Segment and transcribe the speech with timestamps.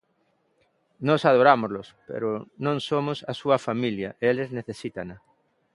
[1.07, 2.27] Nós adorámolos, pero
[2.65, 5.15] non somos a súa familia e eles necesítana.